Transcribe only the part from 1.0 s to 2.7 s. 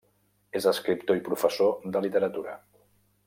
i professor de literatura.